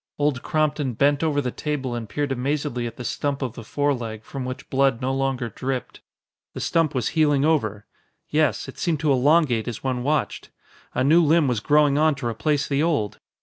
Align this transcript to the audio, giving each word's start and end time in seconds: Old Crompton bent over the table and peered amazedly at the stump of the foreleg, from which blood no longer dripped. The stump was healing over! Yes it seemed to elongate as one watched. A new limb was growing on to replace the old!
Old 0.17 0.41
Crompton 0.41 0.93
bent 0.95 1.21
over 1.23 1.41
the 1.41 1.51
table 1.51 1.93
and 1.93 2.09
peered 2.09 2.31
amazedly 2.31 2.87
at 2.87 2.97
the 2.97 3.03
stump 3.05 3.43
of 3.43 3.53
the 3.53 3.63
foreleg, 3.63 4.23
from 4.23 4.45
which 4.45 4.67
blood 4.71 4.99
no 4.99 5.13
longer 5.13 5.49
dripped. 5.49 6.01
The 6.55 6.59
stump 6.59 6.95
was 6.95 7.09
healing 7.09 7.45
over! 7.45 7.85
Yes 8.27 8.67
it 8.67 8.79
seemed 8.79 8.99
to 9.01 9.11
elongate 9.11 9.67
as 9.67 9.83
one 9.83 10.01
watched. 10.01 10.49
A 10.95 11.03
new 11.03 11.23
limb 11.23 11.47
was 11.47 11.59
growing 11.59 11.99
on 11.99 12.15
to 12.15 12.25
replace 12.25 12.67
the 12.67 12.81
old! 12.81 13.19